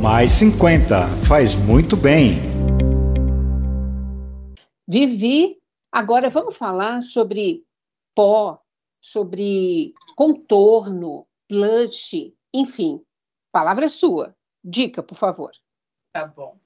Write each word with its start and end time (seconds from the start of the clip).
Mais 0.00 0.30
50 0.30 1.06
faz 1.28 1.54
muito 1.54 1.94
bem. 1.94 2.38
Vivi, 4.88 5.58
agora 5.92 6.30
vamos 6.30 6.56
falar 6.56 7.02
sobre 7.02 7.64
pó, 8.14 8.58
sobre 8.98 9.92
contorno, 10.16 11.26
blush, 11.50 12.32
enfim. 12.54 13.02
Palavra 13.52 13.90
sua. 13.90 14.34
Dica, 14.64 15.02
por 15.02 15.16
favor. 15.16 15.50
Tá 16.14 16.26
bom. 16.26 16.56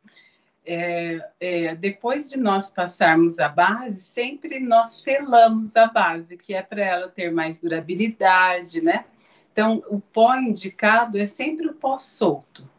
É, 0.64 1.28
é, 1.40 1.74
depois 1.74 2.30
de 2.30 2.38
nós 2.38 2.70
passarmos 2.70 3.40
a 3.40 3.48
base, 3.48 4.00
sempre 4.00 4.60
nós 4.60 5.02
selamos 5.02 5.74
a 5.74 5.88
base, 5.88 6.38
que 6.38 6.54
é 6.54 6.62
para 6.62 6.84
ela 6.84 7.08
ter 7.08 7.32
mais 7.32 7.58
durabilidade, 7.58 8.80
né? 8.80 9.04
Então, 9.50 9.82
o 9.88 10.00
pó 10.00 10.36
indicado 10.36 11.18
é 11.18 11.24
sempre 11.24 11.66
o 11.66 11.74
pó 11.74 11.98
solto. 11.98 12.72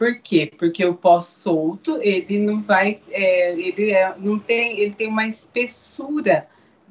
Por 0.00 0.18
quê? 0.18 0.50
Porque 0.56 0.82
o 0.82 0.94
pó 0.94 1.20
solto, 1.20 2.00
ele 2.00 2.38
não 2.38 2.62
vai, 2.62 3.02
é, 3.10 3.52
ele 3.52 3.90
é, 3.90 4.14
não 4.16 4.38
tem, 4.38 4.80
ele 4.80 4.94
tem 4.94 5.06
uma 5.06 5.26
espessura 5.26 6.48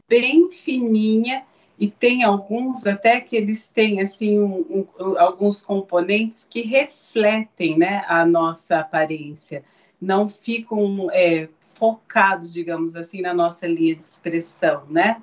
bem 0.07 0.51
fininha 0.51 1.43
e 1.79 1.89
tem 1.89 2.23
alguns 2.23 2.85
até 2.85 3.19
que 3.19 3.35
eles 3.35 3.65
têm 3.65 3.99
assim 3.99 4.39
um, 4.39 4.85
um, 4.99 5.17
alguns 5.17 5.63
componentes 5.63 6.45
que 6.47 6.61
refletem, 6.61 7.79
né, 7.79 8.05
a 8.07 8.23
nossa 8.23 8.77
aparência, 8.77 9.63
não 9.99 10.29
ficam 10.29 11.09
é, 11.11 11.49
focados, 11.59 12.53
digamos 12.53 12.95
assim, 12.95 13.21
na 13.21 13.33
nossa 13.33 13.65
linha 13.65 13.95
de 13.95 14.03
expressão, 14.03 14.83
né? 14.87 15.19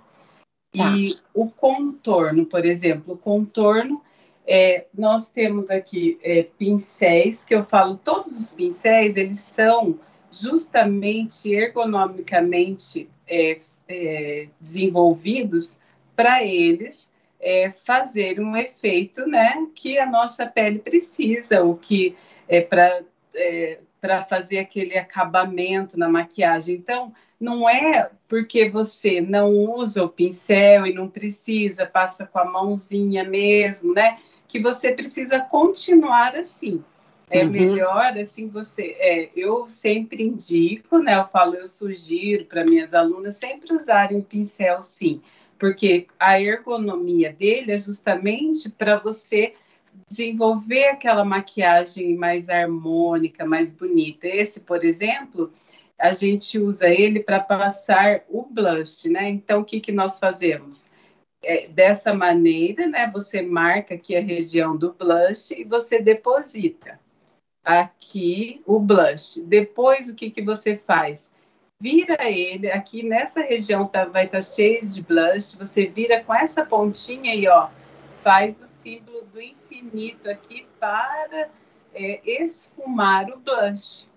E 0.74 1.14
tá. 1.14 1.22
o 1.32 1.48
contorno, 1.48 2.46
por 2.46 2.64
exemplo, 2.64 3.14
o 3.14 3.16
contorno, 3.16 4.02
é, 4.46 4.86
nós 4.96 5.28
temos 5.28 5.70
aqui 5.70 6.18
é, 6.22 6.44
pincéis, 6.58 7.44
que 7.44 7.54
eu 7.54 7.64
falo, 7.64 7.96
todos 7.96 8.38
os 8.38 8.52
pincéis, 8.52 9.16
eles 9.16 9.40
são 9.40 9.98
justamente 10.30 11.52
ergonomicamente 11.52 13.08
é, 13.26 13.58
é 13.88 14.48
desenvolvidos 14.60 15.80
para 16.14 16.44
eles 16.44 17.10
é, 17.40 17.70
fazer 17.70 18.40
um 18.40 18.56
efeito 18.56 19.26
né, 19.26 19.66
que 19.74 19.98
a 19.98 20.06
nossa 20.06 20.46
pele 20.46 20.78
precisa, 20.78 21.62
o 21.62 21.76
que 21.76 22.16
é 22.48 22.60
para 22.60 23.02
é, 23.34 23.78
fazer 24.28 24.58
aquele 24.58 24.96
acabamento 24.96 25.98
na 25.98 26.08
maquiagem. 26.08 26.76
Então, 26.76 27.12
não 27.38 27.68
é 27.68 28.10
porque 28.28 28.68
você 28.68 29.20
não 29.20 29.52
usa 29.52 30.04
o 30.04 30.08
pincel 30.08 30.86
e 30.86 30.92
não 30.92 31.08
precisa, 31.08 31.86
passa 31.86 32.26
com 32.26 32.38
a 32.38 32.44
mãozinha 32.44 33.24
mesmo, 33.24 33.92
né? 33.92 34.16
Que 34.48 34.60
você 34.60 34.92
precisa 34.92 35.40
continuar 35.40 36.36
assim. 36.36 36.82
É 37.28 37.42
uhum. 37.42 37.50
melhor 37.50 38.16
assim 38.18 38.48
você. 38.48 38.96
É, 38.98 39.30
eu 39.36 39.68
sempre 39.68 40.22
indico, 40.22 40.98
né? 40.98 41.18
Eu 41.18 41.26
falo, 41.26 41.54
eu 41.56 41.66
sugiro 41.66 42.44
para 42.44 42.64
minhas 42.64 42.94
alunas 42.94 43.36
sempre 43.36 43.74
usarem 43.74 44.18
o 44.18 44.22
pincel, 44.22 44.80
sim, 44.80 45.20
porque 45.58 46.06
a 46.20 46.40
ergonomia 46.40 47.32
dele 47.32 47.72
é 47.72 47.78
justamente 47.78 48.70
para 48.70 48.96
você 48.96 49.54
desenvolver 50.08 50.88
aquela 50.88 51.24
maquiagem 51.24 52.14
mais 52.14 52.48
harmônica, 52.48 53.44
mais 53.44 53.72
bonita. 53.72 54.26
Esse, 54.26 54.60
por 54.60 54.84
exemplo, 54.84 55.52
a 55.98 56.12
gente 56.12 56.58
usa 56.58 56.88
ele 56.88 57.20
para 57.20 57.40
passar 57.40 58.22
o 58.28 58.42
blush, 58.42 59.08
né? 59.08 59.28
Então, 59.28 59.60
o 59.60 59.64
que, 59.64 59.80
que 59.80 59.90
nós 59.92 60.18
fazemos? 60.18 60.90
É, 61.48 61.68
dessa 61.68 62.12
maneira, 62.12 62.88
né? 62.88 63.08
Você 63.12 63.40
marca 63.40 63.94
aqui 63.94 64.16
a 64.16 64.20
região 64.20 64.76
do 64.76 64.92
blush 64.92 65.52
e 65.52 65.62
você 65.62 66.00
deposita 66.00 66.98
aqui 67.64 68.60
o 68.66 68.80
blush. 68.80 69.40
Depois, 69.46 70.08
o 70.08 70.16
que, 70.16 70.28
que 70.28 70.42
você 70.42 70.76
faz? 70.76 71.30
Vira 71.80 72.28
ele, 72.28 72.68
aqui 72.70 73.04
nessa 73.04 73.42
região 73.42 73.86
tá, 73.86 74.06
vai 74.06 74.24
estar 74.24 74.38
tá 74.38 74.44
cheio 74.44 74.84
de 74.84 75.02
blush, 75.02 75.56
você 75.56 75.86
vira 75.86 76.24
com 76.24 76.34
essa 76.34 76.64
pontinha 76.64 77.30
aí, 77.30 77.46
ó, 77.46 77.68
faz 78.22 78.60
o 78.60 78.66
símbolo 78.66 79.22
do 79.32 79.40
infinito 79.40 80.28
aqui 80.28 80.66
para 80.80 81.48
é, 81.94 82.20
esfumar 82.24 83.30
o 83.30 83.38
blush. 83.38 84.08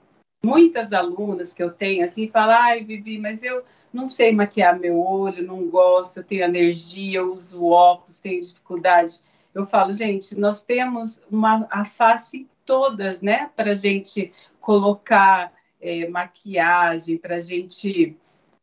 Muitas 0.44 0.94
alunas 0.94 1.54
que 1.54 1.62
eu 1.62 1.70
tenho 1.70 2.04
assim 2.04 2.28
falam, 2.28 2.56
ai 2.56 2.84
Vivi, 2.84 3.20
mas 3.20 3.44
eu 3.44 3.64
não 3.92 4.06
sei 4.06 4.32
maquiar 4.32 4.80
meu 4.80 5.00
olho, 5.00 5.46
não 5.46 5.68
gosto, 5.68 6.18
eu 6.18 6.24
tenho 6.24 6.46
alergia, 6.46 7.20
eu 7.20 7.34
uso 7.34 7.64
óculos, 7.66 8.20
tenho 8.20 8.42
dificuldade. 8.42 9.20
Eu 9.54 9.66
falo, 9.66 9.92
gente, 9.92 10.40
nós 10.40 10.62
temos 10.62 11.22
uma, 11.30 11.68
a 11.72 11.84
face 11.84 12.48
todas, 12.66 13.22
né, 13.22 13.50
para 13.56 13.74
gente 13.74 14.32
colocar 14.60 15.52
é, 15.82 16.08
maquiagem, 16.08 17.18
para 17.18 17.40
gente 17.40 18.16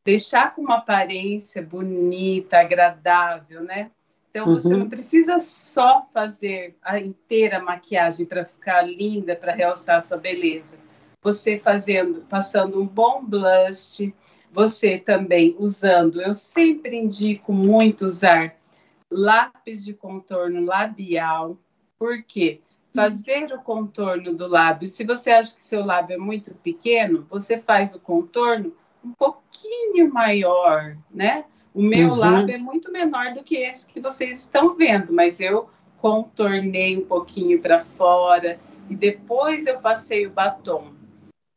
deixar 0.04 0.54
com 0.54 0.62
uma 0.62 0.76
aparência 0.76 1.60
bonita, 1.60 2.60
agradável, 2.60 3.62
né? 3.62 3.91
Então 4.31 4.47
você 4.47 4.69
uhum. 4.69 4.81
não 4.81 4.88
precisa 4.88 5.38
só 5.38 6.06
fazer 6.12 6.76
a 6.82 6.98
inteira 6.98 7.58
maquiagem 7.58 8.26
para 8.26 8.44
ficar 8.44 8.82
linda, 8.82 9.34
para 9.34 9.53
realçar 9.53 9.97
a 9.97 10.00
sua 10.00 10.19
beleza. 10.19 10.78
Você 11.22 11.58
fazendo, 11.58 12.20
passando 12.28 12.81
um 12.81 12.87
bom 12.87 13.25
blush, 13.25 14.14
você 14.56 14.97
também 14.97 15.55
usando, 15.59 16.22
eu 16.22 16.33
sempre 16.33 16.97
indico 16.97 17.53
muito 17.53 18.06
usar 18.06 18.56
lápis 19.12 19.84
de 19.84 19.93
contorno 19.93 20.65
labial. 20.65 21.59
Por 21.99 22.22
quê? 22.22 22.62
Fazer 22.94 23.53
o 23.53 23.61
contorno 23.61 24.33
do 24.33 24.47
lábio. 24.47 24.87
Se 24.87 25.05
você 25.05 25.31
acha 25.31 25.55
que 25.55 25.62
seu 25.62 25.84
lábio 25.84 26.15
é 26.15 26.19
muito 26.19 26.55
pequeno, 26.55 27.27
você 27.28 27.59
faz 27.59 27.94
o 27.94 28.00
contorno 28.00 28.72
um 29.05 29.12
pouquinho 29.12 30.11
maior, 30.11 30.97
né? 31.11 31.44
O 31.75 31.83
meu 31.83 32.09
uhum. 32.09 32.17
lábio 32.17 32.55
é 32.55 32.59
muito 32.59 32.91
menor 32.91 33.34
do 33.34 33.44
que 33.44 33.56
esse 33.56 33.87
que 33.87 34.00
vocês 34.00 34.41
estão 34.41 34.75
vendo, 34.75 35.12
mas 35.12 35.38
eu 35.38 35.69
contornei 35.99 36.97
um 36.97 37.05
pouquinho 37.05 37.61
para 37.61 37.81
fora 37.81 38.59
e 38.88 38.97
depois 38.97 39.67
eu 39.67 39.81
passei 39.81 40.27
o 40.27 40.31
batom. 40.31 40.94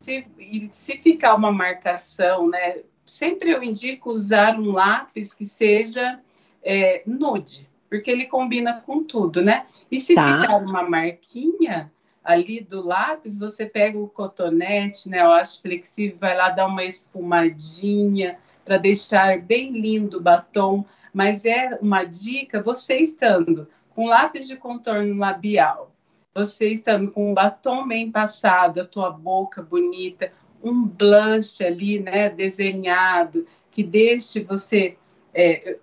Se, 0.02 0.26
se 0.70 0.98
ficar 0.98 1.34
uma 1.34 1.50
marcação, 1.50 2.46
né? 2.46 2.82
Sempre 3.10 3.50
eu 3.50 3.62
indico 3.62 4.12
usar 4.12 4.58
um 4.58 4.70
lápis 4.70 5.34
que 5.34 5.44
seja 5.44 6.20
é, 6.62 7.02
nude, 7.04 7.68
porque 7.88 8.08
ele 8.08 8.26
combina 8.26 8.80
com 8.86 9.02
tudo, 9.02 9.42
né? 9.42 9.66
E 9.90 9.98
se 9.98 10.14
tá. 10.14 10.42
ficar 10.42 10.56
uma 10.58 10.88
marquinha 10.88 11.90
ali 12.22 12.60
do 12.60 12.80
lápis, 12.80 13.36
você 13.36 13.66
pega 13.66 13.98
o 13.98 14.08
cotonete, 14.08 15.08
né? 15.08 15.20
Eu 15.22 15.32
acho 15.32 15.60
flexível, 15.60 16.18
vai 16.18 16.36
lá 16.36 16.50
dar 16.50 16.68
uma 16.68 16.84
esfumadinha 16.84 18.38
para 18.64 18.78
deixar 18.78 19.40
bem 19.40 19.72
lindo 19.72 20.18
o 20.18 20.22
batom, 20.22 20.84
mas 21.12 21.44
é 21.44 21.76
uma 21.82 22.04
dica 22.04 22.62
você 22.62 22.98
estando 22.98 23.66
com 23.92 24.06
lápis 24.06 24.46
de 24.46 24.56
contorno 24.56 25.16
labial, 25.16 25.90
você 26.32 26.70
estando 26.70 27.10
com 27.10 27.32
um 27.32 27.34
batom 27.34 27.88
bem 27.88 28.08
passado, 28.08 28.80
a 28.80 28.84
tua 28.84 29.10
boca 29.10 29.60
bonita, 29.60 30.32
um 30.62 30.84
blush 30.84 31.64
ali, 31.64 31.98
né, 32.00 32.28
desenhado, 32.28 33.46
que 33.70 33.82
deixe 33.82 34.40
você 34.40 34.96
é, 35.32 35.78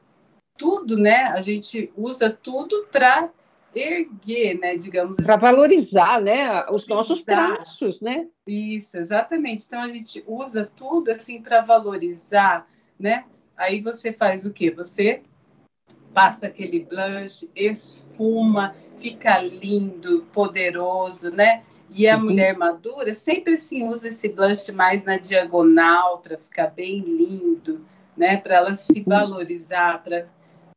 tudo, 0.57 0.97
né? 0.97 1.25
A 1.27 1.39
gente 1.39 1.91
usa 1.95 2.29
tudo 2.29 2.87
para 2.91 3.29
erguer, 3.75 4.57
né, 4.59 4.75
digamos 4.75 5.17
Para 5.17 5.35
assim. 5.35 5.45
valorizar, 5.45 6.21
né, 6.21 6.65
os 6.69 6.87
nossos 6.87 7.21
traços, 7.21 8.01
né? 8.01 8.27
Isso, 8.45 8.97
exatamente. 8.97 9.65
Então 9.65 9.81
a 9.81 9.87
gente 9.87 10.23
usa 10.27 10.69
tudo 10.75 11.11
assim 11.11 11.41
para 11.41 11.61
valorizar 11.61 12.67
né? 12.99 13.25
Aí 13.55 13.79
você 13.81 14.11
faz 14.11 14.45
o 14.45 14.53
quê? 14.53 14.71
Você 14.71 15.21
passa 16.13 16.47
aquele 16.47 16.79
blush, 16.79 17.49
esfuma, 17.55 18.75
fica 18.97 19.39
lindo, 19.39 20.25
poderoso, 20.33 21.31
né? 21.31 21.63
E 21.89 22.07
a 22.07 22.17
uhum. 22.17 22.23
mulher 22.23 22.57
madura 22.57 23.11
sempre 23.13 23.53
assim 23.53 23.87
usa 23.87 24.07
esse 24.07 24.29
blush 24.29 24.71
mais 24.71 25.03
na 25.03 25.17
diagonal 25.17 26.19
para 26.19 26.37
ficar 26.37 26.67
bem 26.67 26.99
lindo, 26.99 27.85
né? 28.15 28.37
Para 28.37 28.55
ela 28.55 28.73
se 28.73 28.99
uhum. 28.99 29.05
valorizar, 29.05 30.03
para 30.03 30.25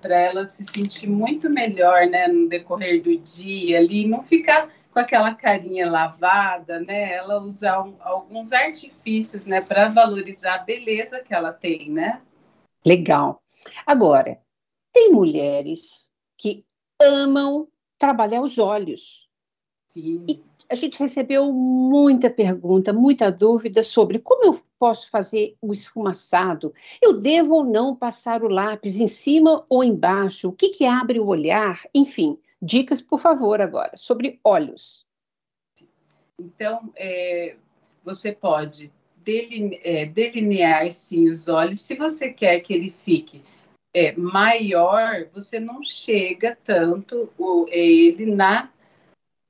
para 0.00 0.18
ela 0.18 0.46
se 0.46 0.64
sentir 0.64 1.08
muito 1.08 1.50
melhor, 1.50 2.06
né, 2.06 2.26
no 2.26 2.48
decorrer 2.48 3.02
do 3.02 3.16
dia 3.18 3.78
ali, 3.78 4.08
não 4.08 4.24
ficar 4.24 4.70
com 4.90 4.98
aquela 4.98 5.34
carinha 5.34 5.88
lavada, 5.90 6.80
né? 6.80 7.12
Ela 7.12 7.40
usar 7.40 7.82
um, 7.82 7.94
alguns 8.00 8.52
artifícios, 8.52 9.46
né, 9.46 9.60
para 9.60 9.88
valorizar 9.88 10.54
a 10.54 10.64
beleza 10.64 11.20
que 11.20 11.34
ela 11.34 11.52
tem, 11.52 11.90
né? 11.90 12.20
Legal. 12.84 13.42
Agora, 13.86 14.40
tem 14.92 15.12
mulheres 15.12 16.10
que 16.36 16.64
amam 17.00 17.68
trabalhar 17.98 18.40
os 18.40 18.58
olhos. 18.58 19.28
Sim. 19.92 20.24
E 20.26 20.42
a 20.70 20.75
gente 20.76 21.00
recebeu 21.00 21.52
muita 21.52 22.31
pergunta, 22.31 22.93
muita 22.93 23.31
dúvida 23.31 23.82
sobre 23.82 24.20
como 24.20 24.44
eu 24.44 24.62
posso 24.78 25.11
fazer 25.11 25.56
o 25.61 25.72
esfumaçado. 25.72 26.72
Eu 27.02 27.20
devo 27.20 27.55
ou 27.55 27.64
não 27.64 27.96
passar 27.96 28.44
o 28.44 28.49
lápis 28.49 29.00
em 29.00 29.08
cima 29.08 29.64
ou 29.69 29.82
embaixo? 29.82 30.49
O 30.49 30.52
que, 30.52 30.69
que 30.69 30.87
abre 30.87 31.19
o 31.19 31.26
olhar? 31.26 31.82
Enfim, 31.93 32.38
Dicas, 32.62 33.02
por 33.02 33.19
favor, 33.19 33.61
agora, 33.61 33.96
sobre 33.96 34.38
olhos. 34.44 35.05
Então, 36.38 36.93
é, 36.94 37.56
você 38.05 38.31
pode 38.31 38.93
deline, 39.25 39.81
é, 39.82 40.06
delinear 40.06 40.88
sim 40.93 41.28
os 41.28 41.49
olhos. 41.49 41.81
Se 41.81 41.96
você 41.96 42.32
quer 42.32 42.61
que 42.61 42.73
ele 42.73 42.94
fique 43.05 43.43
é, 43.93 44.12
maior, 44.12 45.26
você 45.34 45.58
não 45.58 45.82
chega 45.82 46.56
tanto 46.64 47.28
o, 47.37 47.66
ele 47.70 48.26
na 48.26 48.70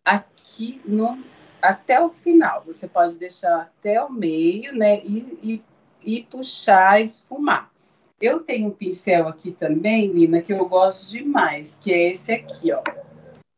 aqui 0.04 0.80
no 0.84 1.18
até 1.60 2.00
o 2.02 2.10
final. 2.10 2.62
Você 2.66 2.88
pode 2.88 3.18
deixar 3.18 3.60
até 3.60 4.02
o 4.02 4.10
meio, 4.10 4.74
né? 4.74 5.00
E, 5.04 5.38
e, 5.42 5.62
e 6.02 6.24
puxar, 6.24 7.00
esfumar. 7.00 7.70
Eu 8.20 8.40
tenho 8.40 8.68
um 8.68 8.70
pincel 8.70 9.28
aqui 9.28 9.50
também, 9.52 10.08
Lina, 10.08 10.42
que 10.42 10.52
eu 10.52 10.68
gosto 10.68 11.10
demais, 11.10 11.78
que 11.80 11.92
é 11.92 12.10
esse 12.10 12.32
aqui, 12.32 12.72
ó. 12.72 12.82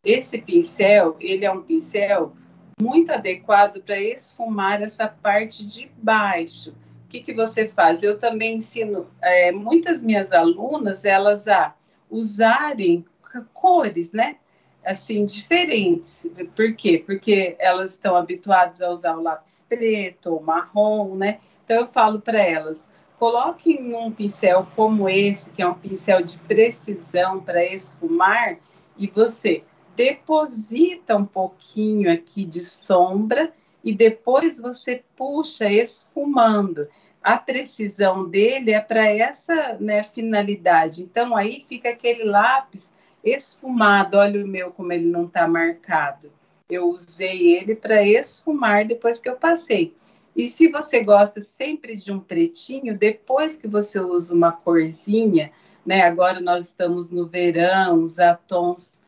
Esse 0.05 0.39
pincel, 0.39 1.17
ele 1.21 1.45
é 1.45 1.51
um 1.51 1.63
pincel 1.63 2.33
muito 2.81 3.13
adequado 3.13 3.81
para 3.83 4.01
esfumar 4.01 4.83
essa 4.83 5.07
parte 5.09 5.67
de 5.67 5.91
baixo. 5.97 6.71
O 7.05 7.09
que, 7.09 7.21
que 7.21 7.33
você 7.33 7.69
faz? 7.69 8.03
Eu 8.03 8.19
também 8.19 8.57
ensino 8.57 9.09
é, 9.21 9.53
muitas 9.53 10.03
minhas 10.03 10.33
alunas 10.33 11.05
elas 11.05 11.47
a 11.47 11.75
usarem 12.11 13.05
cores, 13.53 14.13
né? 14.13 14.37
Assim, 14.85 15.25
diferentes. 15.25 16.27
Por 16.57 16.75
quê? 16.75 17.03
Porque 17.05 17.57
elas 17.59 17.91
estão 17.91 18.17
habituadas 18.17 18.83
a 18.83 18.91
usar 18.91 19.17
o 19.17 19.23
lápis 19.23 19.65
preto 19.69 20.35
ou 20.35 20.43
marrom, 20.43 21.15
né? 21.15 21.39
Então 21.65 21.77
eu 21.77 21.87
falo 21.87 22.21
para 22.21 22.41
elas, 22.41 22.91
coloquem 23.19 23.95
um 23.95 24.11
pincel 24.11 24.67
como 24.75 25.09
esse, 25.09 25.53
que 25.53 25.63
é 25.63 25.69
um 25.69 25.75
pincel 25.75 26.23
de 26.23 26.37
precisão 26.39 27.41
para 27.41 27.65
esfumar, 27.65 28.59
e 28.99 29.07
você 29.07 29.63
deposita 29.95 31.17
um 31.17 31.25
pouquinho 31.25 32.13
aqui 32.13 32.45
de 32.45 32.61
sombra 32.61 33.53
e 33.85 33.95
depois 33.95 34.61
você 34.61 35.05
puxa 35.17 35.71
esfumando. 35.71 36.89
A 37.23 37.39
precisão 37.39 38.29
dele 38.29 38.73
é 38.73 38.81
para 38.81 39.09
essa 39.09 39.77
né, 39.79 40.03
finalidade. 40.03 41.03
Então, 41.03 41.37
aí 41.37 41.63
fica 41.63 41.91
aquele 41.91 42.25
lápis 42.25 42.93
esfumado. 43.25 44.17
Olha 44.17 44.45
o 44.45 44.49
meu 44.49 44.71
como 44.71 44.93
ele 44.93 45.11
não 45.11 45.27
está 45.27 45.47
marcado. 45.47 46.33
Eu 46.69 46.89
usei 46.89 47.57
ele 47.57 47.75
para 47.75 48.03
esfumar 48.03 48.87
depois 48.87 49.21
que 49.21 49.29
eu 49.29 49.37
passei. 49.37 49.95
E 50.35 50.49
se 50.49 50.69
você 50.69 51.03
gosta 51.05 51.41
sempre 51.41 51.95
de 51.95 52.11
um 52.11 52.19
pretinho, 52.19 52.97
depois 52.97 53.57
que 53.57 53.69
você 53.69 54.01
usa 54.01 54.35
uma 54.35 54.51
corzinha, 54.51 55.53
né? 55.85 56.03
Agora 56.03 56.41
nós 56.41 56.67
estamos 56.67 57.11
no 57.11 57.27
verão, 57.27 58.03
usar 58.03 58.41
tons 58.47 59.03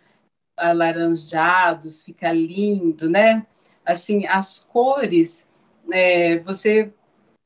alaranjados, 0.56 2.02
fica 2.02 2.31
lindo, 2.31 3.08
né? 3.08 3.46
Assim, 3.84 4.26
as 4.26 4.61
cores, 4.61 5.49
é, 5.90 6.38
você 6.38 6.93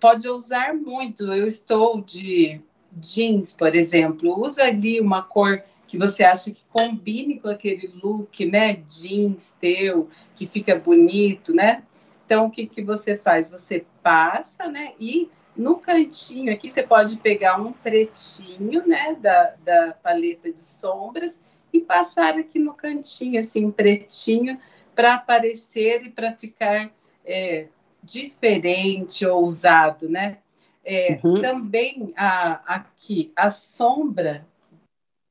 pode 0.01 0.29
usar 0.29 0.75
muito. 0.75 1.33
Eu 1.33 1.47
estou 1.47 2.01
de 2.01 2.61
jeans, 2.93 3.55
por 3.55 3.75
exemplo, 3.75 4.41
usa 4.41 4.65
ali 4.65 5.01
uma 5.01 5.23
cor 5.23 5.63
que 5.89 5.97
você 5.97 6.23
acha 6.23 6.51
que 6.53 6.61
combine 6.69 7.41
com 7.41 7.49
aquele 7.49 7.89
look, 8.03 8.45
né? 8.45 8.83
Jeans 8.87 9.57
teu, 9.59 10.09
que 10.37 10.47
fica 10.47 10.79
bonito, 10.79 11.55
né? 11.55 11.83
Então, 12.27 12.47
o 12.47 12.51
que, 12.51 12.67
que 12.67 12.83
você 12.83 13.17
faz? 13.17 13.51
Você 13.51 13.87
passa, 14.03 14.69
né? 14.69 14.93
E 15.01 15.31
no 15.57 15.77
cantinho 15.77 16.53
aqui 16.53 16.69
você 16.69 16.83
pode 16.83 17.17
pegar 17.17 17.59
um 17.59 17.73
pretinho, 17.73 18.87
né? 18.87 19.17
Da, 19.19 19.55
da 19.65 19.93
paleta 20.03 20.53
de 20.53 20.61
sombras 20.61 21.41
e 21.73 21.81
passar 21.81 22.35
aqui 22.39 22.59
no 22.59 22.75
cantinho, 22.75 23.39
assim, 23.39 23.71
pretinho, 23.71 24.61
para 24.95 25.15
aparecer 25.15 26.03
e 26.05 26.11
para 26.11 26.33
ficar 26.35 26.93
é, 27.25 27.69
diferente, 28.03 29.25
ousado, 29.25 30.07
né? 30.07 30.39
É, 30.85 31.19
uhum. 31.25 31.41
Também 31.41 32.13
a, 32.15 32.75
aqui, 32.75 33.33
a 33.35 33.49
sombra, 33.49 34.47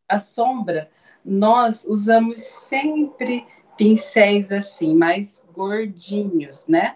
a 0.07 0.19
sombra, 0.19 0.89
nós 1.24 1.86
usamos 1.86 2.39
sempre 2.39 3.45
pincéis 3.77 4.51
assim, 4.51 4.95
mais 4.95 5.45
gordinhos, 5.54 6.68
né? 6.68 6.95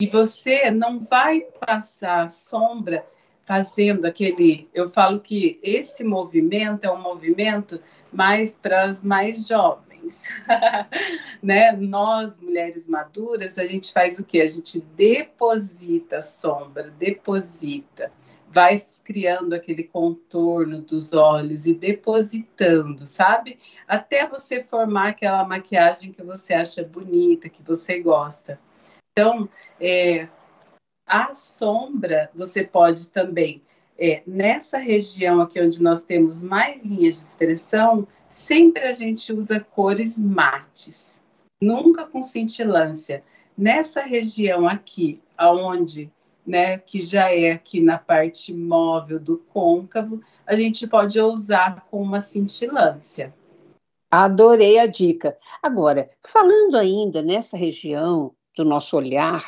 E 0.00 0.06
você 0.06 0.70
não 0.70 1.00
vai 1.00 1.42
passar 1.60 2.28
sombra 2.28 3.06
fazendo 3.44 4.06
aquele. 4.06 4.68
Eu 4.74 4.88
falo 4.88 5.20
que 5.20 5.58
esse 5.62 6.02
movimento 6.02 6.84
é 6.84 6.90
um 6.90 7.00
movimento 7.00 7.80
mais 8.12 8.54
para 8.54 8.84
as 8.84 9.02
mais 9.02 9.46
jovens. 9.46 9.93
né? 11.42 11.72
Nós, 11.72 12.38
mulheres 12.40 12.86
maduras, 12.86 13.58
a 13.58 13.66
gente 13.66 13.92
faz 13.92 14.18
o 14.18 14.24
quê? 14.24 14.40
A 14.40 14.46
gente 14.46 14.80
deposita 14.80 16.20
sombra, 16.20 16.90
deposita, 16.90 18.12
vai 18.48 18.80
criando 19.02 19.52
aquele 19.52 19.84
contorno 19.84 20.80
dos 20.80 21.12
olhos 21.12 21.66
e 21.66 21.74
depositando, 21.74 23.04
sabe? 23.04 23.58
Até 23.86 24.26
você 24.26 24.62
formar 24.62 25.08
aquela 25.08 25.44
maquiagem 25.44 26.12
que 26.12 26.22
você 26.22 26.54
acha 26.54 26.82
bonita, 26.84 27.48
que 27.48 27.62
você 27.62 28.00
gosta. 28.00 28.58
Então, 29.12 29.48
é, 29.80 30.28
a 31.06 31.34
sombra 31.34 32.30
você 32.34 32.64
pode 32.64 33.10
também 33.10 33.62
é, 33.98 34.22
nessa 34.26 34.78
região 34.78 35.40
aqui 35.40 35.60
onde 35.60 35.82
nós 35.82 36.02
temos 36.02 36.42
mais 36.42 36.84
linhas 36.84 37.16
de 37.16 37.22
expressão, 37.22 38.06
sempre 38.28 38.82
a 38.82 38.92
gente 38.92 39.32
usa 39.32 39.60
cores 39.60 40.18
mates, 40.18 41.24
nunca 41.60 42.06
com 42.06 42.22
cintilância. 42.22 43.22
Nessa 43.56 44.02
região 44.02 44.66
aqui, 44.66 45.20
aonde, 45.38 46.10
né, 46.44 46.78
que 46.78 47.00
já 47.00 47.32
é 47.32 47.52
aqui 47.52 47.80
na 47.80 47.96
parte 47.96 48.52
móvel 48.52 49.20
do 49.20 49.38
côncavo, 49.38 50.20
a 50.44 50.56
gente 50.56 50.86
pode 50.86 51.20
usar 51.20 51.86
com 51.90 52.02
uma 52.02 52.20
cintilância. 52.20 53.32
Adorei 54.10 54.78
a 54.78 54.86
dica. 54.86 55.36
Agora, 55.62 56.10
falando 56.20 56.76
ainda 56.76 57.22
nessa 57.22 57.56
região 57.56 58.34
do 58.56 58.64
nosso 58.64 58.96
olhar, 58.96 59.44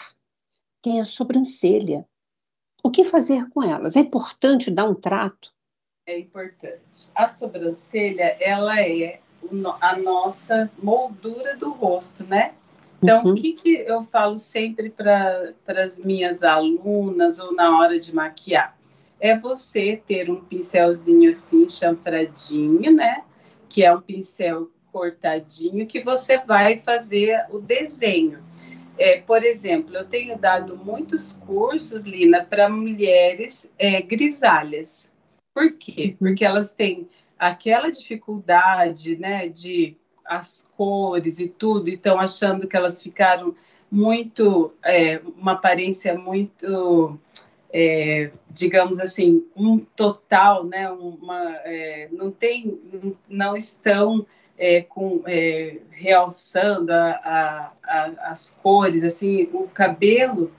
tem 0.83 1.01
a 1.01 1.05
sobrancelha. 1.05 2.07
O 2.87 2.91
que 2.91 3.03
fazer 3.03 3.51
com 3.51 3.65
elas? 3.65 3.97
É 3.97 3.99
importante 3.99 4.71
dar 4.71 4.89
um 4.89 4.95
trato? 4.95 5.53
É 6.07 6.17
importante. 6.17 7.11
A 7.17 7.29
sobrancelha, 7.29 8.37
ela 8.39 8.81
é 8.81 9.19
a 9.81 9.97
nossa 9.97 10.71
moldura 10.81 11.57
do 11.57 11.73
rosto, 11.73 12.23
né? 12.23 12.55
Então, 13.03 13.25
uhum. 13.25 13.33
o 13.33 13.35
que, 13.35 13.55
que 13.55 13.75
eu 13.75 14.05
falo 14.05 14.39
sempre 14.39 14.89
para 14.89 15.53
as 15.67 15.99
minhas 15.99 16.45
alunas 16.45 17.41
ou 17.41 17.53
na 17.53 17.77
hora 17.77 17.99
de 17.99 18.15
maquiar? 18.15 18.79
É 19.19 19.37
você 19.37 20.01
ter 20.07 20.31
um 20.31 20.45
pincelzinho 20.45 21.31
assim, 21.31 21.69
chanfradinho, 21.69 22.93
né? 22.93 23.25
Que 23.69 23.85
é 23.85 23.93
um 23.93 24.01
pincel 24.01 24.71
cortadinho, 24.93 25.89
que 25.89 25.99
você 25.99 26.39
vai 26.39 26.79
fazer 26.79 27.47
o 27.51 27.59
desenho. 27.59 28.39
É, 28.99 29.21
por 29.21 29.43
exemplo, 29.45 29.95
eu 29.95 30.07
tenho 30.07 30.39
dado 30.39 30.77
muitos 30.77 31.35
cursos, 31.35 32.05
Lina, 32.05 32.45
para 32.45 32.69
mulheres 32.69 33.73
é, 33.79 34.01
grisalhas. 34.01 35.15
Por 35.55 35.73
quê? 35.73 36.17
Porque 36.19 36.45
elas 36.45 36.73
têm 36.73 37.09
aquela 37.39 37.91
dificuldade, 37.91 39.17
né, 39.17 39.49
de 39.49 39.97
as 40.25 40.67
cores 40.77 41.39
e 41.39 41.49
tudo, 41.49 41.89
e 41.89 41.95
estão 41.95 42.19
achando 42.19 42.67
que 42.67 42.77
elas 42.77 43.03
ficaram 43.03 43.55
muito, 43.91 44.73
é, 44.85 45.21
uma 45.37 45.53
aparência 45.53 46.19
muito, 46.19 47.19
é, 47.73 48.31
digamos 48.51 48.99
assim, 48.99 49.47
um 49.55 49.79
total, 49.79 50.65
né, 50.65 50.91
uma, 50.91 51.53
é, 51.65 52.09
não 52.11 52.31
tem, 52.31 52.81
não 53.29 53.57
estão 53.57 54.27
é, 54.59 54.83
com, 54.83 55.23
é, 55.27 55.79
realçando 55.91 56.93
a, 56.93 57.11
a, 57.11 57.73
a, 57.83 58.31
as 58.31 58.51
cores, 58.63 59.05
assim, 59.05 59.49
o 59.53 59.69
cabelo, 59.69 60.53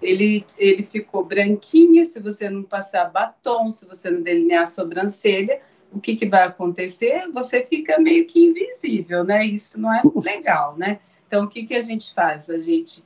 ele, 0.00 0.44
ele 0.58 0.82
ficou 0.82 1.24
branquinho, 1.24 2.04
se 2.04 2.20
você 2.20 2.48
não 2.50 2.62
passar 2.62 3.10
batom, 3.10 3.70
se 3.70 3.86
você 3.86 4.10
não 4.10 4.22
delinear 4.22 4.62
a 4.62 4.66
sobrancelha, 4.66 5.60
o 5.92 6.00
que, 6.00 6.16
que 6.16 6.26
vai 6.26 6.44
acontecer? 6.44 7.30
Você 7.32 7.64
fica 7.64 7.98
meio 7.98 8.26
que 8.26 8.40
invisível, 8.40 9.24
né? 9.24 9.44
Isso 9.44 9.80
não 9.80 9.92
é 9.92 10.02
legal, 10.24 10.76
né? 10.76 10.98
Então, 11.26 11.44
o 11.44 11.48
que, 11.48 11.64
que 11.64 11.74
a 11.74 11.80
gente 11.80 12.12
faz? 12.14 12.48
A 12.48 12.58
gente 12.58 13.04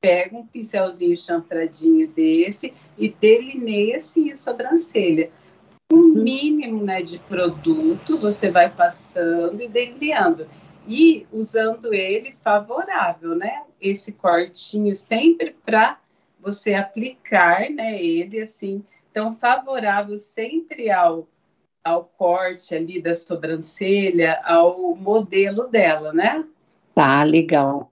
pega 0.00 0.36
um 0.36 0.46
pincelzinho 0.46 1.16
chanfradinho 1.16 2.06
desse 2.08 2.72
e 2.98 3.08
delineia 3.08 3.96
assim 3.96 4.30
a 4.30 4.36
sobrancelha 4.36 5.30
um 5.92 6.08
mínimo 6.08 6.82
né, 6.82 7.02
de 7.02 7.18
produto, 7.18 8.18
você 8.18 8.50
vai 8.50 8.70
passando 8.70 9.60
e 9.62 9.68
delineando. 9.68 10.46
E 10.88 11.26
usando 11.32 11.92
ele 11.92 12.36
favorável, 12.42 13.34
né? 13.34 13.64
Esse 13.80 14.12
cortinho 14.12 14.94
sempre 14.94 15.56
para 15.64 15.98
você 16.40 16.74
aplicar, 16.74 17.68
né? 17.70 18.00
Ele 18.00 18.40
assim, 18.40 18.84
então 19.10 19.34
favorável 19.34 20.16
sempre 20.16 20.90
ao, 20.90 21.26
ao 21.82 22.04
corte 22.04 22.74
ali 22.74 23.02
da 23.02 23.14
sobrancelha, 23.14 24.40
ao 24.44 24.94
modelo 24.94 25.66
dela, 25.66 26.12
né? 26.12 26.44
Tá, 26.96 27.22
legal. 27.24 27.90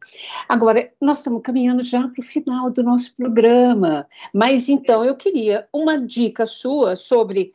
Agora, 0.49 0.91
nós 0.99 1.19
estamos 1.19 1.43
caminhando 1.43 1.83
já 1.83 2.09
para 2.09 2.21
o 2.21 2.25
final 2.25 2.71
do 2.71 2.83
nosso 2.83 3.15
programa, 3.15 4.09
mas 4.33 4.71
então 4.71 5.05
eu 5.05 5.15
queria 5.15 5.69
uma 5.71 5.99
dica 5.99 6.47
sua 6.47 6.97
sobre, 6.97 7.55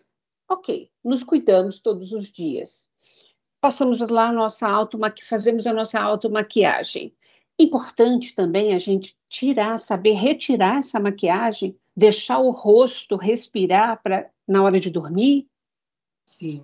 ok, 0.50 0.90
nos 1.04 1.24
cuidamos 1.24 1.80
todos 1.80 2.12
os 2.12 2.32
dias, 2.32 2.90
passamos 3.62 4.00
lá 4.00 4.30
a 4.30 4.34
nossa 4.34 4.68
automaqui, 4.68 5.24
fazemos 5.24 5.68
a 5.68 5.74
nossa 5.74 6.00
automaquiagem. 6.00 7.14
Importante 7.58 8.34
também 8.34 8.74
a 8.74 8.80
gente 8.80 9.16
tirar, 9.30 9.78
saber 9.78 10.14
retirar 10.14 10.80
essa 10.80 11.00
maquiagem, 11.00 11.78
deixar 11.96 12.40
o 12.40 12.52
rosto 12.52 13.16
respirar 13.16 14.02
para 14.02 14.30
na 14.48 14.64
hora 14.64 14.80
de 14.80 14.90
dormir. 14.90 15.48
Sim, 16.26 16.64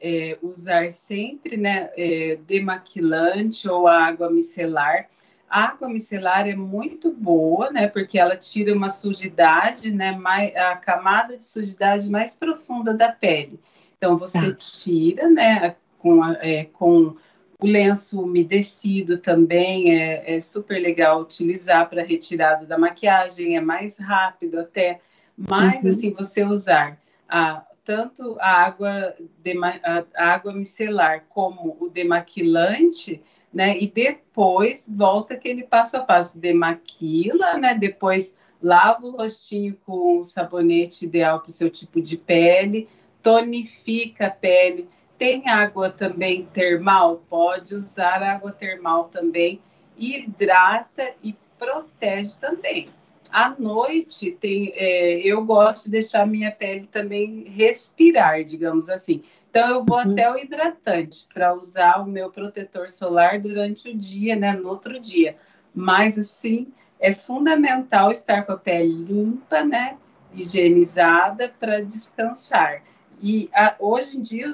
é, 0.00 0.36
usar 0.42 0.90
sempre 0.90 1.56
né, 1.56 1.90
é, 1.96 2.36
demaquilante 2.36 3.68
ou 3.68 3.86
água 3.86 4.30
micelar. 4.30 5.08
A 5.52 5.64
água 5.66 5.86
micelar 5.86 6.48
é 6.48 6.56
muito 6.56 7.12
boa, 7.12 7.70
né, 7.70 7.86
porque 7.86 8.18
ela 8.18 8.38
tira 8.38 8.74
uma 8.74 8.88
sujidade, 8.88 9.92
né, 9.92 10.12
mais, 10.12 10.56
a 10.56 10.76
camada 10.76 11.36
de 11.36 11.44
sujidade 11.44 12.08
mais 12.08 12.34
profunda 12.34 12.94
da 12.94 13.12
pele. 13.12 13.60
Então, 13.98 14.16
você 14.16 14.38
ah. 14.38 14.56
tira, 14.58 15.28
né, 15.28 15.76
com, 15.98 16.22
a, 16.22 16.38
é, 16.40 16.64
com 16.64 17.14
o 17.60 17.66
lenço 17.66 18.22
umedecido 18.22 19.18
também 19.18 19.94
é, 19.94 20.36
é 20.36 20.40
super 20.40 20.80
legal 20.80 21.20
utilizar 21.20 21.86
para 21.90 22.02
retirada 22.02 22.64
da 22.64 22.78
maquiagem, 22.78 23.54
é 23.54 23.60
mais 23.60 23.98
rápido 23.98 24.58
até. 24.58 25.00
Mas, 25.36 25.84
uhum. 25.84 25.90
assim, 25.90 26.10
você 26.14 26.44
usar 26.44 26.98
a, 27.28 27.62
tanto 27.84 28.36
a 28.40 28.64
água, 28.64 29.14
a 30.16 30.24
água 30.24 30.52
micelar 30.52 31.24
como 31.28 31.76
o 31.80 31.88
demaquilante, 31.88 33.22
né? 33.52 33.78
E 33.78 33.86
depois 33.86 34.86
volta 34.88 35.34
aquele 35.34 35.64
passo 35.64 35.96
a 35.96 36.00
passo, 36.00 36.38
demaquila, 36.38 37.58
né? 37.58 37.74
Depois 37.74 38.34
lava 38.62 39.04
o 39.06 39.16
rostinho 39.16 39.76
com 39.84 40.22
sabonete 40.22 41.04
ideal 41.04 41.40
para 41.40 41.48
o 41.48 41.52
seu 41.52 41.68
tipo 41.68 42.00
de 42.00 42.16
pele, 42.16 42.88
tonifica 43.22 44.28
a 44.28 44.30
pele. 44.30 44.88
Tem 45.18 45.48
água 45.48 45.90
também 45.90 46.46
termal? 46.46 47.22
Pode 47.28 47.74
usar 47.74 48.22
água 48.22 48.52
termal 48.52 49.04
também. 49.04 49.60
Hidrata 49.96 51.12
e 51.22 51.36
protege 51.58 52.38
também. 52.40 52.88
À 53.32 53.54
noite, 53.58 54.32
tem, 54.32 54.74
é, 54.76 55.18
eu 55.20 55.42
gosto 55.42 55.84
de 55.84 55.92
deixar 55.92 56.26
minha 56.26 56.52
pele 56.52 56.86
também 56.86 57.44
respirar, 57.44 58.44
digamos 58.44 58.90
assim. 58.90 59.22
Então, 59.48 59.68
eu 59.70 59.84
vou 59.84 59.96
uhum. 59.96 60.12
até 60.12 60.30
o 60.30 60.36
hidratante 60.36 61.26
para 61.32 61.54
usar 61.54 62.02
o 62.02 62.06
meu 62.06 62.30
protetor 62.30 62.90
solar 62.90 63.40
durante 63.40 63.88
o 63.88 63.96
dia, 63.96 64.36
né? 64.36 64.52
No 64.52 64.68
outro 64.68 65.00
dia. 65.00 65.36
Mas, 65.74 66.18
assim, 66.18 66.68
é 67.00 67.14
fundamental 67.14 68.12
estar 68.12 68.42
com 68.42 68.52
a 68.52 68.56
pele 68.58 68.92
limpa, 69.02 69.64
né? 69.64 69.96
Higienizada 70.34 71.54
para 71.58 71.80
descansar. 71.80 72.82
E 73.22 73.48
a, 73.54 73.76
hoje 73.78 74.18
em 74.18 74.20
dia 74.22 74.52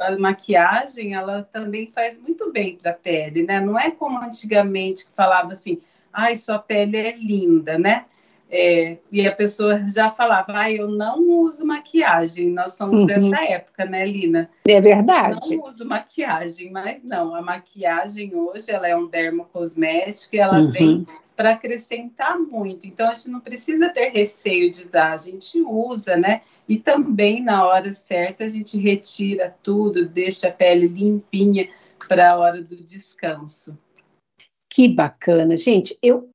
a 0.00 0.18
maquiagem 0.18 1.14
ela 1.14 1.48
também 1.52 1.90
faz 1.94 2.20
muito 2.20 2.52
bem 2.52 2.76
para 2.76 2.90
a 2.90 2.94
pele, 2.94 3.42
né? 3.42 3.58
Não 3.58 3.78
é 3.78 3.90
como 3.90 4.18
antigamente 4.18 5.06
que 5.06 5.12
falava 5.12 5.52
assim, 5.52 5.80
ai, 6.12 6.36
sua 6.36 6.58
pele 6.58 6.96
é 6.96 7.16
linda, 7.16 7.78
né? 7.78 8.04
É, 8.50 8.96
e 9.12 9.26
a 9.26 9.32
pessoa 9.32 9.86
já 9.88 10.10
falava, 10.10 10.58
ah, 10.58 10.72
eu 10.72 10.88
não 10.88 11.42
uso 11.42 11.66
maquiagem. 11.66 12.48
Nós 12.50 12.72
somos 12.72 13.02
uhum. 13.02 13.06
dessa 13.06 13.44
época, 13.44 13.84
né, 13.84 14.06
Lina? 14.06 14.50
É 14.66 14.80
verdade. 14.80 15.52
Eu 15.52 15.58
não 15.58 15.66
uso 15.66 15.86
maquiagem, 15.86 16.70
mas 16.70 17.02
não, 17.02 17.34
a 17.34 17.42
maquiagem 17.42 18.34
hoje 18.34 18.70
ela 18.70 18.88
é 18.88 18.96
um 18.96 19.06
dermocosmético 19.06 20.36
e 20.36 20.38
ela 20.38 20.60
uhum. 20.60 20.70
vem 20.70 21.06
para 21.36 21.50
acrescentar 21.50 22.38
muito. 22.38 22.86
Então 22.86 23.08
a 23.08 23.12
gente 23.12 23.28
não 23.28 23.40
precisa 23.40 23.90
ter 23.90 24.08
receio 24.08 24.72
de 24.72 24.82
usar, 24.82 25.12
a 25.12 25.16
gente 25.18 25.60
usa, 25.60 26.16
né? 26.16 26.40
E 26.66 26.78
também 26.78 27.42
na 27.42 27.66
hora 27.66 27.92
certa 27.92 28.44
a 28.44 28.48
gente 28.48 28.78
retira 28.78 29.54
tudo, 29.62 30.08
deixa 30.08 30.48
a 30.48 30.52
pele 30.52 30.88
limpinha 30.88 31.68
para 32.08 32.32
a 32.32 32.38
hora 32.38 32.62
do 32.62 32.82
descanso. 32.82 33.78
Que 34.70 34.88
bacana, 34.88 35.56
gente. 35.56 35.98
Eu 36.02 36.30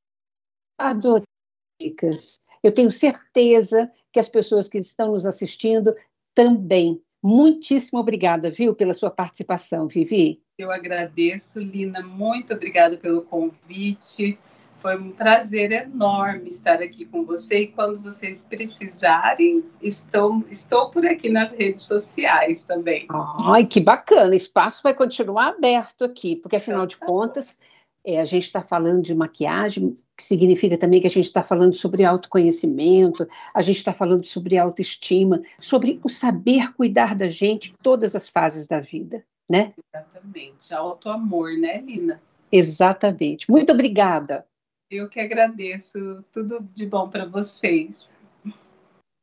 adorei 0.80 1.33
dicas. 1.80 2.40
Eu 2.64 2.74
tenho 2.74 2.92
certeza 2.92 3.92
que 4.12 4.20
as 4.20 4.30
pessoas 4.30 4.70
que 4.70 4.78
estão 4.78 5.12
nos 5.12 5.26
assistindo 5.26 5.94
também. 6.34 7.02
Muitíssimo 7.22 8.00
obrigada, 8.00 8.50
viu, 8.50 8.76
pela 8.76 8.94
sua 8.94 9.10
participação, 9.10 9.88
Vivi. 9.88 10.42
Eu 10.58 10.72
agradeço, 10.72 11.60
Lina. 11.60 12.02
Muito 12.02 12.54
obrigada 12.54 12.98
pelo 12.98 13.22
convite. 13.22 14.38
Foi 14.80 14.98
um 14.98 15.12
prazer 15.12 15.72
enorme 15.72 16.50
estar 16.50 16.82
aqui 16.82 17.06
com 17.06 17.24
você 17.24 17.62
e 17.62 17.68
quando 17.68 18.02
vocês 18.02 18.44
precisarem, 18.44 19.64
estou, 19.82 20.44
estou 20.52 20.90
por 20.90 21.06
aqui 21.06 21.30
nas 21.30 21.54
redes 21.54 21.84
sociais 21.84 22.64
também. 22.64 23.08
Ai, 23.46 23.66
que 23.66 23.80
bacana! 23.80 24.32
O 24.32 24.36
espaço 24.36 24.84
vai 24.84 24.94
continuar 24.94 25.48
aberto 25.48 26.04
aqui, 26.04 26.36
porque 26.36 26.58
afinal 26.58 26.86
de 26.86 26.98
contas, 26.98 27.62
é, 28.06 28.20
a 28.20 28.26
gente 28.26 28.44
está 28.44 28.62
falando 28.62 29.02
de 29.02 29.16
maquiagem, 29.16 29.98
que 30.16 30.24
significa 30.24 30.78
também 30.78 31.02
que 31.02 31.08
a 31.08 31.10
gente 31.10 31.26
está 31.26 31.42
falando 31.42 31.76
sobre 31.76 32.04
autoconhecimento, 32.04 33.28
a 33.54 33.62
gente 33.62 33.78
está 33.78 33.94
falando 33.94 34.26
sobre 34.26 34.58
autoestima, 34.58 35.42
sobre 35.60 36.00
o 36.04 36.10
saber 36.10 36.74
cuidar 36.74 37.16
da 37.16 37.28
gente 37.28 37.72
em 37.72 37.76
todas 37.82 38.16
as 38.16 38.30
fases 38.30 38.68
da 38.68 38.80
vida, 38.80 39.24
né? 39.50 39.74
Exatamente, 39.94 40.74
autoamor, 40.74 41.58
né, 41.58 41.82
Lina? 41.82 42.22
Exatamente. 42.52 43.50
Muito 43.50 43.72
obrigada. 43.72 44.46
Eu 44.92 45.10
que 45.10 45.20
agradeço. 45.20 46.24
Tudo 46.32 46.60
de 46.74 46.86
bom 46.86 47.10
para 47.10 47.26
vocês. 47.26 48.12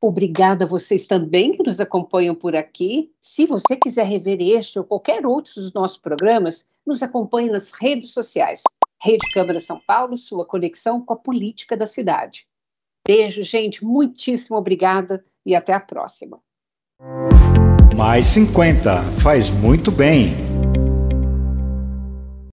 Obrigada 0.01 0.65
a 0.65 0.69
vocês 0.69 1.07
também 1.07 1.53
que 1.53 1.63
nos 1.63 1.79
acompanham 1.79 2.35
por 2.35 2.57
aqui. 2.57 3.13
Se 3.21 3.47
você 3.47 3.77
quiser 3.77 4.07
rever 4.07 4.41
este 4.41 4.79
ou 4.79 4.85
qualquer 4.85 5.25
outro 5.27 5.55
dos 5.55 5.73
nossos 5.73 5.99
programas, 5.99 6.67
nos 6.91 7.03
acompanhe 7.03 7.49
nas 7.49 7.71
redes 7.71 8.13
sociais. 8.13 8.63
Rede 9.03 9.25
Câmara 9.33 9.61
São 9.61 9.81
Paulo, 9.87 10.17
sua 10.19 10.45
conexão 10.45 11.01
com 11.01 11.15
a 11.15 11.17
política 11.17 11.77
da 11.77 11.87
cidade. 11.87 12.47
Beijo, 13.07 13.43
gente. 13.43 13.85
Muitíssimo 13.85 14.59
obrigada 14.59 15.25
e 15.47 15.55
até 15.55 15.73
a 15.73 15.81
próxima. 15.81 16.39
Mais 17.97 18.27
50 18.27 19.03
faz 19.23 19.49
muito 19.49 19.91
bem. 19.91 20.50